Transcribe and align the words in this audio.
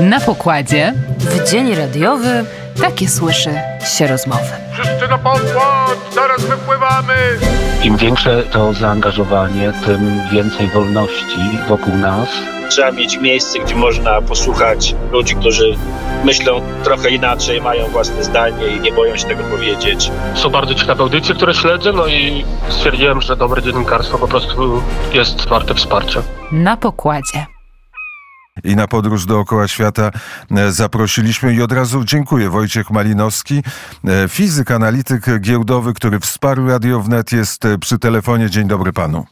Na 0.00 0.20
pokładzie 0.20 0.94
W 1.18 1.50
dzień 1.50 1.74
radiowy 1.74 2.44
takie 2.80 3.08
słyszy 3.08 3.50
się 3.96 4.06
rozmowy. 4.06 4.44
Wszyscy 4.72 5.08
na 5.08 5.18
pokład! 5.18 5.98
Zaraz 6.14 6.44
wypływamy! 6.44 7.14
Im 7.84 7.96
większe 7.96 8.42
to 8.42 8.72
zaangażowanie, 8.72 9.72
tym 9.86 10.20
więcej 10.32 10.66
wolności 10.66 11.58
wokół 11.68 11.96
nas. 11.96 12.28
Trzeba 12.70 12.92
mieć 12.92 13.20
miejsce, 13.20 13.58
gdzie 13.58 13.74
można 13.74 14.22
posłuchać 14.22 14.94
ludzi, 15.12 15.34
którzy 15.36 15.76
myślą 16.24 16.60
trochę 16.84 17.10
inaczej, 17.10 17.60
mają 17.60 17.86
własne 17.86 18.24
zdanie 18.24 18.66
i 18.66 18.80
nie 18.80 18.92
boją 18.92 19.16
się 19.16 19.26
tego 19.28 19.44
powiedzieć. 19.44 20.10
Są 20.34 20.50
bardzo 20.50 20.74
ciekawe 20.74 21.02
audycje, 21.02 21.34
które 21.34 21.54
śledzę, 21.54 21.92
no 21.92 22.06
i 22.06 22.44
stwierdziłem, 22.68 23.20
że 23.22 23.36
dobre 23.36 23.62
dziennikarstwo 23.62 24.18
po 24.18 24.28
prostu 24.28 24.82
jest 25.12 25.48
warte 25.48 25.74
wsparcia. 25.74 26.22
Na 26.52 26.76
pokładzie. 26.76 27.57
I 28.64 28.76
na 28.76 28.88
podróż 28.88 29.26
dookoła 29.26 29.68
świata 29.68 30.10
e, 30.50 30.72
zaprosiliśmy 30.72 31.54
i 31.54 31.62
od 31.62 31.72
razu 31.72 32.04
dziękuję. 32.04 32.50
Wojciech 32.50 32.90
Malinowski, 32.90 33.62
e, 34.04 34.28
fizyk, 34.28 34.70
analityk 34.70 35.40
giełdowy, 35.40 35.94
który 35.94 36.20
wsparł 36.20 36.68
Radio 36.68 37.00
Wnet, 37.00 37.32
jest 37.32 37.64
e, 37.64 37.78
przy 37.78 37.98
telefonie. 37.98 38.50
Dzień 38.50 38.68
dobry 38.68 38.92
panu. 38.92 39.26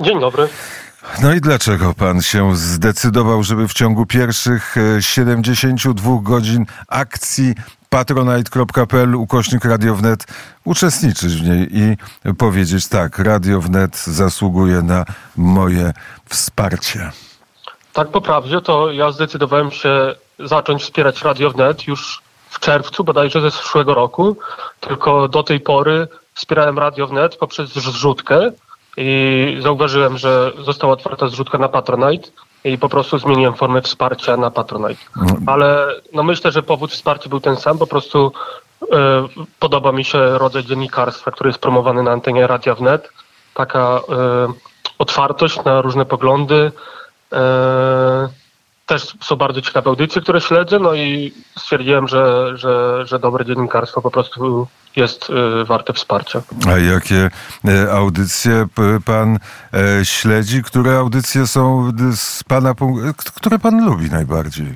Dzień 0.00 0.20
dobry. 0.20 0.48
No 1.22 1.34
i 1.34 1.40
dlaczego 1.40 1.94
pan 1.94 2.22
się 2.22 2.56
zdecydował, 2.56 3.42
żeby 3.42 3.68
w 3.68 3.72
ciągu 3.72 4.06
pierwszych 4.06 4.76
e, 4.96 5.02
72 5.02 6.10
godzin 6.22 6.66
akcji 6.88 7.54
patronite.pl 7.88 9.14
ukośnik 9.14 9.64
Radio 9.64 9.94
Wnet 9.94 10.26
uczestniczyć 10.64 11.34
w 11.34 11.48
niej 11.48 11.78
i 11.78 11.96
powiedzieć 12.34 12.88
tak, 12.88 13.18
Radio 13.18 13.60
Wnet 13.60 13.96
zasługuje 13.96 14.82
na 14.82 15.04
moje 15.36 15.92
wsparcie. 16.28 17.10
Tak 17.92 18.08
po 18.08 18.20
prawdzie, 18.20 18.60
to 18.60 18.92
ja 18.92 19.12
zdecydowałem 19.12 19.70
się 19.70 20.14
zacząć 20.38 20.82
wspierać 20.82 21.22
Radio 21.22 21.50
Wnet 21.50 21.86
już 21.86 22.22
w 22.50 22.60
czerwcu 22.60 23.04
bodajże 23.04 23.40
ze 23.40 23.50
zeszłego 23.50 23.94
roku, 23.94 24.36
tylko 24.80 25.28
do 25.28 25.42
tej 25.42 25.60
pory 25.60 26.08
wspierałem 26.34 26.78
Radio 26.78 27.06
Wnet 27.06 27.36
poprzez 27.36 27.70
zrzutkę 27.70 28.52
i 28.96 29.58
zauważyłem, 29.60 30.18
że 30.18 30.52
została 30.64 30.92
otwarta 30.92 31.28
zrzutka 31.28 31.58
na 31.58 31.68
Patronite 31.68 32.28
i 32.64 32.78
po 32.78 32.88
prostu 32.88 33.18
zmieniłem 33.18 33.54
formę 33.54 33.82
wsparcia 33.82 34.36
na 34.36 34.50
Patronite. 34.50 35.04
Ale 35.46 35.94
no 36.12 36.22
myślę, 36.22 36.52
że 36.52 36.62
powód 36.62 36.92
wsparcia 36.92 37.28
był 37.28 37.40
ten 37.40 37.56
sam, 37.56 37.78
po 37.78 37.86
prostu 37.86 38.32
e, 38.92 39.28
podoba 39.58 39.92
mi 39.92 40.04
się 40.04 40.38
rodzaj 40.38 40.64
dziennikarstwa, 40.64 41.30
który 41.30 41.50
jest 41.50 41.60
promowany 41.60 42.02
na 42.02 42.10
antenie 42.10 42.46
Radia 42.46 42.74
Wnet. 42.74 43.10
Taka 43.54 43.78
e, 43.78 44.00
otwartość 44.98 45.64
na 45.64 45.82
różne 45.82 46.04
poglądy. 46.04 46.72
E, 47.32 48.28
też 48.86 49.16
są 49.20 49.36
bardzo 49.36 49.62
ciekawe 49.62 49.90
audycje, 49.90 50.22
które 50.22 50.40
śledzę, 50.40 50.78
no 50.78 50.94
i 50.94 51.32
stwierdziłem, 51.58 52.08
że, 52.08 52.52
że, 52.56 53.04
że 53.06 53.18
dobre 53.18 53.44
dziennikarstwo 53.44 54.02
po 54.02 54.10
prostu 54.10 54.66
jest 54.96 55.30
e, 55.30 55.64
warte 55.64 55.92
wsparcia. 55.92 56.42
A 56.68 56.78
jakie 56.78 57.30
e, 57.68 57.92
audycje 57.92 58.66
pan 59.04 59.38
śledzi? 60.02 60.62
Które 60.62 60.98
audycje 60.98 61.46
są 61.46 61.92
z 62.16 62.44
pana 62.44 62.74
które 63.34 63.58
pan 63.58 63.84
lubi 63.84 64.10
najbardziej? 64.10 64.74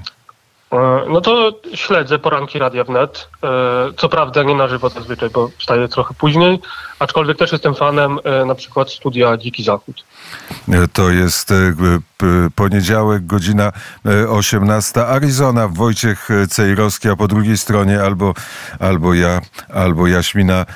E, 0.72 1.02
No 1.08 1.20
to 1.20 1.52
śledzę 1.74 2.18
poranki 2.18 2.58
Radia 2.58 2.84
Wnet. 2.84 3.28
E, 3.42 3.48
Co 3.96 4.08
prawda 4.08 4.42
nie 4.42 4.54
na 4.54 4.68
żywo 4.68 4.88
zazwyczaj, 4.88 5.30
bo 5.30 5.50
wstaję 5.58 5.88
trochę 5.88 6.14
później, 6.14 6.60
aczkolwiek 6.98 7.38
też 7.38 7.52
jestem 7.52 7.74
fanem 7.74 8.18
e, 8.24 8.44
na 8.44 8.54
przykład 8.54 8.90
studia 8.90 9.36
Dziki 9.36 9.62
Zachód. 9.62 10.04
To 10.92 11.10
jest 11.10 11.52
poniedziałek, 12.54 13.26
godzina 13.26 13.72
e, 14.06 14.28
18. 14.28 15.06
Arizona, 15.06 15.68
Wojciech 15.68 16.28
Cejrowski, 16.50 17.08
a 17.08 17.16
po 17.16 17.28
drugiej 17.28 17.58
stronie 17.58 18.02
albo, 18.02 18.34
albo 18.80 19.14
ja, 19.14 19.40
albo 19.74 20.06
Jaśmina 20.06 20.66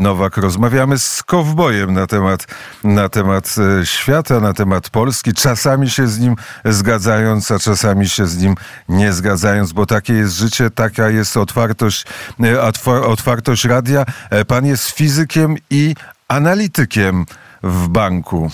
Nowak. 0.00 0.36
Rozmawiamy 0.36 0.98
z 0.98 1.22
kowbojem 1.22 1.94
na 1.94 2.06
temat, 2.06 2.46
na 2.84 3.08
temat 3.08 3.54
świata, 3.84 4.40
na 4.40 4.52
temat 4.52 4.90
Polski, 4.90 5.32
czasami 5.34 5.90
się 5.90 6.06
z 6.06 6.18
nim 6.18 6.36
zgadzając, 6.64 7.50
a 7.50 7.58
czasami 7.58 8.08
się 8.08 8.26
z 8.26 8.42
nim 8.42 8.54
nie 8.88 9.12
zgadzając, 9.12 9.45
bo 9.72 9.86
takie 9.86 10.12
jest 10.12 10.36
życie, 10.36 10.70
taka 10.70 11.08
jest 11.08 11.36
otwartość, 11.36 12.04
e, 12.40 12.62
otwa- 12.62 13.06
otwartość 13.06 13.64
radia. 13.64 14.04
E, 14.30 14.44
Pan 14.44 14.66
jest 14.66 14.90
fizykiem 14.90 15.56
i 15.70 15.94
analitykiem 16.28 17.26
w 17.62 17.88
banku. 17.88 18.50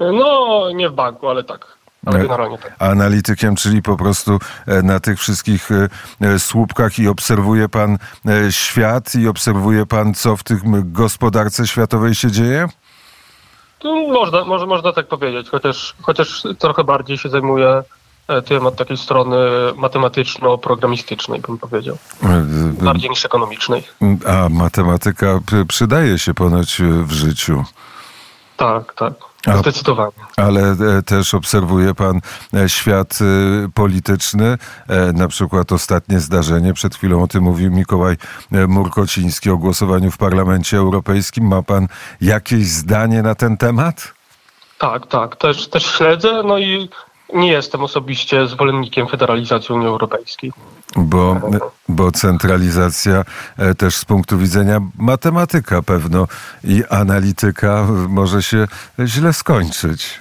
E, 0.00 0.12
No, 0.12 0.70
nie 0.74 0.88
w 0.88 0.92
banku, 0.94 1.28
ale 1.28 1.44
tak. 1.44 1.76
Tak. 2.04 2.72
analitykiem, 2.78 3.56
czyli 3.56 3.82
po 3.82 3.96
prostu 3.96 4.38
na 4.82 5.00
tych 5.00 5.18
wszystkich 5.18 5.68
słupkach 6.38 6.98
i 6.98 7.08
obserwuje 7.08 7.68
pan 7.68 7.98
świat 8.50 9.14
i 9.14 9.28
obserwuje 9.28 9.86
pan, 9.86 10.14
co 10.14 10.36
w 10.36 10.42
tych 10.42 10.92
gospodarce 10.92 11.66
światowej 11.66 12.14
się 12.14 12.30
dzieje? 12.30 12.68
To 13.78 13.94
można, 13.94 14.44
może, 14.44 14.66
można 14.66 14.92
tak 14.92 15.08
powiedzieć, 15.08 15.48
chociaż, 15.50 15.94
chociaż 16.02 16.42
trochę 16.58 16.84
bardziej 16.84 17.18
się 17.18 17.28
zajmuję 17.28 17.82
tym 18.44 18.66
od 18.66 18.76
takiej 18.76 18.96
strony 18.96 19.36
matematyczno-programistycznej, 19.76 21.40
bym 21.40 21.58
powiedział. 21.58 21.96
E, 22.22 22.44
Bardziej 22.84 23.10
niż 23.10 23.24
ekonomicznej. 23.24 23.82
A 24.26 24.48
matematyka 24.48 25.40
przydaje 25.68 26.18
się 26.18 26.34
ponoć 26.34 26.80
e, 26.80 26.84
w 26.84 27.12
życiu. 27.12 27.64
Tak, 28.56 28.94
tak. 28.94 29.12
A- 29.46 29.56
Zdecydowanie. 29.56 30.12
Ale 30.36 30.60
e, 30.70 31.02
też 31.02 31.34
obserwuje 31.34 31.94
pan 31.94 32.20
e, 32.54 32.68
świat 32.68 33.18
e, 33.20 33.68
polityczny, 33.74 34.58
e, 34.88 35.12
na 35.12 35.28
przykład 35.28 35.72
ostatnie 35.72 36.20
zdarzenie, 36.20 36.72
przed 36.74 36.94
chwilą 36.94 37.22
o 37.22 37.26
tym 37.26 37.42
mówił 37.44 37.70
Mikołaj 37.70 38.16
e, 38.52 38.66
Murkociński 38.66 39.50
o 39.50 39.56
głosowaniu 39.56 40.10
w 40.10 40.16
Parlamencie 40.18 40.76
Europejskim. 40.76 41.46
Ma 41.48 41.62
pan 41.62 41.86
jakieś 42.20 42.66
zdanie 42.66 43.22
na 43.22 43.34
ten 43.34 43.56
temat? 43.56 44.12
Tak, 44.78 45.06
tak. 45.06 45.36
Też, 45.36 45.68
też 45.68 45.86
śledzę, 45.86 46.42
no 46.44 46.58
i 46.58 46.88
nie 47.34 47.52
jestem 47.52 47.82
osobiście 47.82 48.46
zwolennikiem 48.46 49.08
federalizacji 49.08 49.74
Unii 49.74 49.86
Europejskiej. 49.86 50.52
Bo, 50.96 51.40
bo 51.88 52.12
centralizacja 52.12 53.24
e, 53.56 53.74
też 53.74 53.94
z 53.96 54.04
punktu 54.04 54.38
widzenia 54.38 54.80
matematyka 54.98 55.82
pewno 55.82 56.26
i 56.64 56.84
analityka 56.90 57.86
może 58.08 58.42
się 58.42 58.68
źle 59.04 59.32
skończyć. 59.32 60.20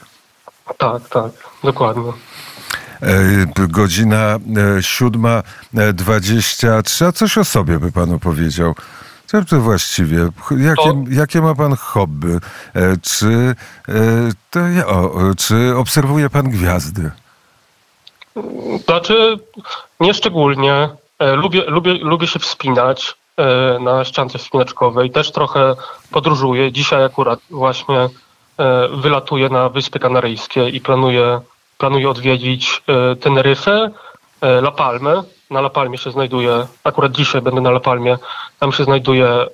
Tak, 0.78 1.10
tak, 1.10 1.32
dokładnie. 1.64 2.14
E, 3.02 3.68
Godzina 3.68 4.38
e, 4.78 4.84
siódma 4.84 5.44
e, 5.78 5.94
dwadzieścia 5.94 6.82
trzy. 6.82 7.06
A 7.06 7.12
coś 7.12 7.38
o 7.38 7.46
sobie 7.46 7.80
by 7.80 7.92
pan 7.92 8.14
opowiedział? 8.14 8.76
Co 9.28 9.46
to 9.46 9.60
właściwie? 9.60 10.18
Jakie, 10.58 10.84
To- 10.84 10.96
jakie 11.10 11.42
ma 11.42 11.56
pan 11.56 11.76
hobby? 11.76 12.38
E, 12.76 12.98
Czy, 13.02 13.56
e, 13.90 13.94
to, 14.52 14.60
ja- 14.60 14.88
o, 14.88 15.12
czy 15.38 15.76
obserwuje 15.78 16.30
pan 16.30 16.50
gwiazdy? 16.50 17.12
Znaczy, 18.86 19.40
nieszczególnie. 20.00 20.90
E, 21.20 21.36
Lubię, 21.36 21.64
lubię, 21.68 21.94
lubię 21.94 22.28
się 22.28 22.40
wspinać 22.40 23.16
na 23.80 24.04
ściance 24.06 24.38
wspinaczkowej. 24.40 25.12
Też 25.12 25.32
trochę 25.32 25.76
podróżuję. 26.12 26.72
Dzisiaj 26.72 27.04
akurat 27.04 27.40
właśnie 27.50 28.10
wylatuję 28.94 29.50
na 29.50 29.70
Wyspy 29.70 30.00
Kanaryjskie 30.00 30.70
i 30.70 30.82
planuję, 30.82 31.42
planuję 31.78 32.10
odwiedzić 32.10 32.84
Teneryfę, 33.22 33.92
La 34.42 34.72
Palmę. 34.72 35.24
Na 35.50 35.60
La 35.60 35.70
Palmie 35.70 35.98
się 35.98 36.12
znajduje, 36.12 36.68
akurat 36.84 37.12
dzisiaj 37.12 37.42
będę 37.42 37.62
na 37.62 37.70
La 37.70 37.80
Palmie, 37.80 38.18
tam 38.60 38.72
się 38.72 38.84
znajduje, 38.84 39.28
e, 39.28 39.48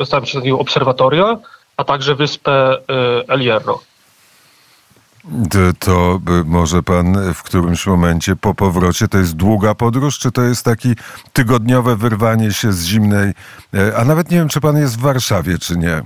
e, 0.00 0.06
tam 0.10 0.26
się 0.26 0.32
znajduje 0.32 0.60
obserwatoria, 0.60 1.38
a 1.76 1.84
także 1.84 2.14
wyspę 2.14 2.52
e, 2.52 3.28
El 3.28 3.40
Hierro. 3.40 3.80
To, 5.78 6.20
może 6.44 6.82
pan 6.82 7.34
w 7.34 7.42
którymś 7.42 7.86
momencie 7.86 8.36
po 8.36 8.54
powrocie, 8.54 9.08
to 9.08 9.18
jest 9.18 9.36
długa 9.36 9.74
podróż, 9.74 10.18
czy 10.18 10.32
to 10.32 10.42
jest 10.42 10.64
taki 10.64 10.94
tygodniowe 11.32 11.96
wyrwanie 11.96 12.52
się 12.52 12.72
z 12.72 12.84
zimnej, 12.84 13.32
a 13.96 14.04
nawet 14.04 14.30
nie 14.30 14.38
wiem, 14.38 14.48
czy 14.48 14.60
pan 14.60 14.76
jest 14.76 14.98
w 14.98 15.00
Warszawie, 15.00 15.58
czy 15.58 15.76
nie, 15.76 16.02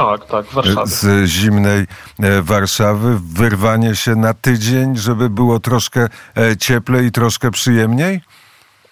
Tak, 0.00 0.26
tak, 0.26 0.46
w 0.46 0.54
Warszawie. 0.54 0.86
z 0.86 1.28
zimnej 1.28 1.86
e, 2.20 2.42
Warszawy, 2.42 3.18
wyrwanie 3.32 3.96
się 3.96 4.14
na 4.14 4.34
tydzień, 4.34 4.96
żeby 4.96 5.30
było 5.30 5.60
troszkę 5.60 6.08
e, 6.36 6.56
cieplej 6.56 7.06
i 7.06 7.12
troszkę 7.12 7.50
przyjemniej? 7.50 8.20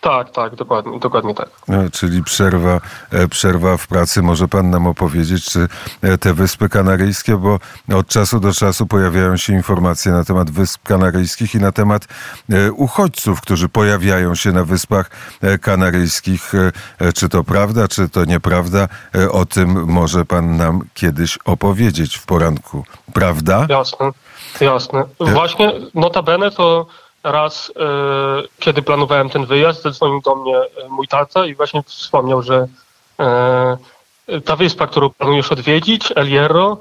Tak, 0.01 0.31
tak, 0.31 0.55
dokładnie, 0.55 0.99
dokładnie 0.99 1.35
tak. 1.35 1.49
E, 1.69 1.91
Czyli 1.91 2.25
przerwa, 2.25 2.81
e, 3.11 3.29
przerwa 3.29 3.77
w 3.77 3.87
pracy. 3.87 4.23
Może 4.23 4.49
pan 4.49 4.71
nam 4.71 4.87
opowiedzieć, 4.87 5.45
czy 5.45 5.69
e, 6.03 6.19
te 6.19 6.35
Wyspy 6.35 6.69
Kanaryjskie, 6.69 7.37
bo 7.37 7.59
od 7.95 8.09
czasu 8.09 8.41
do 8.41 8.53
czasu 8.53 8.87
pojawiają 8.87 9.37
się 9.37 9.53
informacje 9.53 10.13
na 10.13 10.25
temat 10.25 10.51
Wysp 10.51 10.83
Kanaryjskich 10.83 11.55
i 11.55 11.59
na 11.59 11.73
temat 11.73 12.07
uchodźców, 12.73 13.41
którzy 13.41 13.69
pojawiają 13.69 14.35
się 14.35 14.53
na 14.53 14.65
Wyspach 14.65 15.11
Kanaryjskich. 15.61 16.53
Czy 17.15 17.29
to 17.29 17.45
prawda, 17.45 17.89
czy 17.89 18.09
to 18.09 18.25
nieprawda? 18.25 18.89
O 19.31 19.47
tym 19.47 19.85
może 19.93 20.25
pan 20.25 20.57
nam 20.57 20.81
kiedyś 20.95 21.39
opowiedzieć 21.45 22.17
w 22.17 22.27
poranku. 22.27 22.85
Prawda? 23.13 23.67
Jasne, 23.69 24.11
jasne. 24.61 25.05
Właśnie 25.21 25.73
notabene 25.95 26.51
to 26.51 26.87
raz, 27.23 27.73
e, 27.77 27.83
kiedy 28.59 28.83
planowałem 28.83 29.31
ten 29.31 29.47
wyjazd, 29.47 29.83
zadzwonił 29.83 30.21
do 30.21 30.35
mnie 30.35 30.57
e, 30.57 30.89
mój 30.89 31.09
tata 31.09 31.47
i 31.47 31.55
właśnie 31.55 31.83
wspomniał, 31.83 32.43
że 32.43 32.69
e, 33.21 33.77
ta 34.45 34.57
wyspa, 34.57 34.87
którą 34.87 35.11
planujesz 35.11 35.53
odwiedzić, 35.53 36.13
El 36.17 36.29
Hierro, 36.29 36.77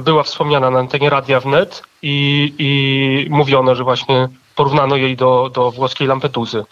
była 0.00 0.22
wspomniana 0.22 0.70
na 0.70 0.78
antenie 0.78 1.10
Radia 1.10 1.40
Wnet 1.40 1.82
i, 2.02 2.54
i 2.58 3.26
mówiono, 3.30 3.74
że 3.74 3.84
właśnie 3.84 4.28
porównano 4.58 4.96
jej 4.96 5.16
do, 5.16 5.50
do 5.54 5.70
włoskiej 5.70 6.08
Lampedusy 6.08 6.58
e, 6.58 6.64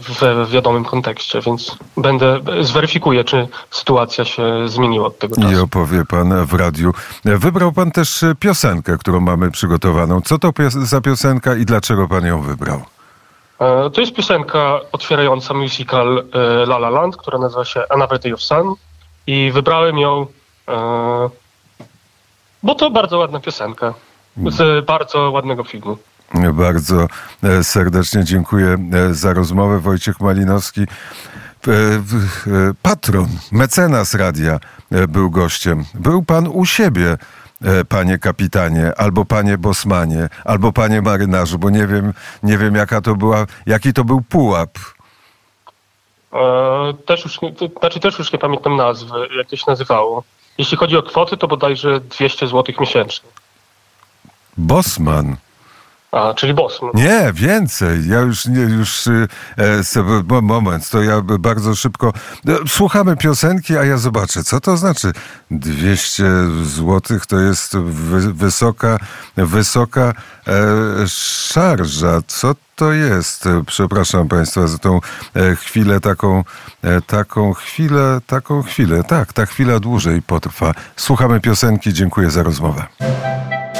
w 0.00 0.50
wiadomym 0.50 0.84
kontekście, 0.84 1.40
więc 1.40 1.76
będę, 1.96 2.40
zweryfikuję, 2.60 3.24
czy 3.24 3.48
sytuacja 3.70 4.24
się 4.24 4.68
zmieniła 4.68 5.06
od 5.06 5.18
tego 5.18 5.36
I 5.36 5.42
czasu. 5.42 5.64
opowie 5.64 6.04
pan 6.04 6.46
w 6.46 6.54
radiu. 6.54 6.92
Wybrał 7.24 7.72
pan 7.72 7.90
też 7.90 8.24
piosenkę, 8.40 8.98
którą 8.98 9.20
mamy 9.20 9.50
przygotowaną. 9.50 10.20
Co 10.20 10.38
to 10.38 10.48
pios- 10.50 10.84
za 10.84 11.00
piosenka 11.00 11.54
i 11.54 11.64
dlaczego 11.64 12.08
pan 12.08 12.26
ją 12.26 12.40
wybrał? 12.42 12.82
E, 13.60 13.90
To 13.90 14.00
jest 14.00 14.14
piosenka 14.14 14.80
otwierająca 14.92 15.54
musical 15.54 16.24
e, 16.34 16.38
La 16.62 16.76
La 16.76 16.90
Land, 16.90 17.16
która 17.16 17.38
nazywa 17.38 17.64
się 17.64 17.82
Another 17.90 18.18
Day 18.18 18.34
of 18.34 18.42
Sun 18.42 18.74
i 19.26 19.50
wybrałem 19.54 19.98
ją, 19.98 20.26
e, 20.68 21.30
bo 22.62 22.74
to 22.74 22.90
bardzo 22.90 23.18
ładna 23.18 23.40
piosenka 23.40 23.94
z 24.36 24.84
bardzo 24.86 25.30
ładnego 25.30 25.64
filmu. 25.64 25.96
Bardzo 26.34 27.06
e, 27.42 27.64
serdecznie 27.64 28.24
dziękuję 28.24 28.76
e, 28.92 29.14
za 29.14 29.32
rozmowę. 29.34 29.80
Wojciech 29.80 30.20
Malinowski, 30.20 30.80
e, 30.82 30.86
patron, 32.82 33.28
mecenas 33.52 34.14
radia 34.14 34.58
był 35.08 35.30
gościem. 35.30 35.84
Był 35.94 36.22
pan 36.22 36.46
u 36.46 36.66
siebie, 36.66 37.16
panie 37.88 38.18
kapitanie, 38.18 38.92
albo 38.96 39.24
panie 39.24 39.58
bosmanie, 39.58 40.28
albo 40.44 40.72
panie 40.72 41.02
marynarzu, 41.02 41.58
bo 41.58 41.70
nie 41.70 41.86
wiem, 41.86 42.14
nie 42.42 42.58
wiem 42.58 42.74
jaka 42.74 43.00
to 43.00 43.14
była, 43.16 43.46
jaki 43.66 43.92
to 43.92 44.04
był 44.04 44.20
pułap. 44.20 44.78
E, 46.32 46.38
Też 47.06 47.24
już, 47.24 47.42
nie- 47.42 47.52
to 47.52 47.68
znaczy 47.80 48.00
też 48.00 48.18
już 48.18 48.32
nie 48.32 48.38
pamiętam 48.38 48.76
nazwy, 48.76 49.14
jak 49.38 49.46
to 49.48 49.56
się 49.56 49.64
nazywało. 49.66 50.22
Jeśli 50.58 50.76
chodzi 50.76 50.96
o 50.96 51.02
kwoty, 51.02 51.36
to 51.36 51.48
bodajże 51.48 52.00
200 52.00 52.46
zł 52.46 52.74
miesięcznie. 52.80 53.28
Bosman. 54.56 55.36
A, 56.12 56.34
czyli 56.34 56.54
Bosman. 56.54 56.90
Nie, 56.94 57.30
więcej. 57.34 58.08
Ja 58.08 58.20
już 58.20 58.46
nie, 58.46 58.60
już 58.62 59.06
y, 59.06 59.28
e, 59.58 60.42
moment, 60.42 60.90
to 60.90 61.02
ja 61.02 61.20
bardzo 61.20 61.74
szybko. 61.74 62.12
e, 62.48 62.52
Słuchamy 62.68 63.16
piosenki, 63.16 63.76
a 63.76 63.84
ja 63.84 63.96
zobaczę, 63.96 64.44
co 64.44 64.60
to 64.60 64.76
znaczy. 64.76 65.12
200 65.50 66.24
złotych 66.64 67.26
to 67.26 67.40
jest 67.40 67.76
wy, 67.76 68.32
wysoka, 68.34 68.98
wysoka 69.36 70.12
e, 70.46 70.52
szarża. 71.08 72.20
Co 72.26 72.54
to 72.76 72.92
jest? 72.92 73.44
Przepraszam 73.66 74.28
Państwa 74.28 74.66
za 74.66 74.78
tą 74.78 75.00
e, 75.34 75.56
chwilę, 75.56 76.00
taką, 76.00 76.44
e, 76.82 77.00
taką 77.00 77.52
chwilę, 77.54 78.20
taką 78.26 78.62
chwilę. 78.62 79.04
Tak, 79.04 79.32
ta 79.32 79.46
chwila 79.46 79.80
dłużej 79.80 80.22
potrwa. 80.22 80.74
Słuchamy 80.96 81.40
piosenki, 81.40 81.92
dziękuję 81.92 82.30
za 82.30 82.42
rozmowę. 82.42 82.86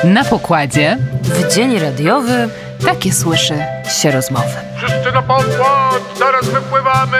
Na 0.05 0.25
pokładzie 0.25 0.99
w 1.23 1.55
dzień 1.55 1.79
radiowy 1.79 2.49
takie 2.85 3.13
słyszy 3.13 3.55
się 4.01 4.11
rozmowy. 4.11 4.57
Wszyscy 4.77 5.13
na 5.13 5.23
pokład, 5.23 6.01
zaraz 6.19 6.49
wypływamy! 6.49 7.19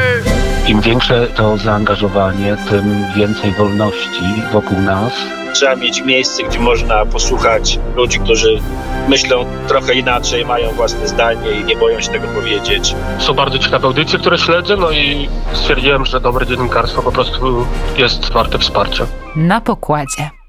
Im 0.67 0.81
większe 0.81 1.27
to 1.27 1.57
zaangażowanie, 1.57 2.57
tym 2.71 3.05
więcej 3.17 3.53
wolności 3.53 4.43
wokół 4.53 4.79
nas. 4.79 5.13
Trzeba 5.53 5.77
mieć 5.77 6.03
miejsce, 6.03 6.43
gdzie 6.43 6.59
można 6.61 7.07
posłuchać 7.07 7.79
ludzi, 7.97 8.19
którzy 8.21 8.61
myślą 9.09 9.45
trochę 9.69 9.95
inaczej, 9.95 10.45
mają 10.45 10.71
własne 10.71 11.09
zdanie 11.09 11.51
i 11.51 11.65
nie 11.65 11.77
boją 11.77 12.01
się 12.01 12.13
tego 12.13 12.29
powiedzieć. 12.29 12.95
Są 13.19 13.35
bardzo 13.35 13.59
ciekawe 13.59 13.87
audycje, 13.87 14.19
które 14.19 14.39
śledzę, 14.39 14.77
no 14.77 14.91
i 14.91 15.29
stwierdziłem, 15.53 16.07
że 16.07 16.21
dobre 16.21 16.47
dziennikarstwo 16.47 17.03
po 17.03 17.13
prostu 17.13 17.67
jest 17.97 18.33
warte 18.33 18.59
wsparcia. 18.59 19.07
Na 19.37 19.61
pokładzie. 19.61 20.40